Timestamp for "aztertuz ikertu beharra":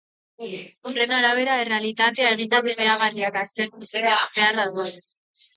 3.45-4.65